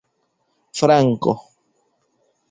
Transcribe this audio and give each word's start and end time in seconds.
franko 0.81 1.33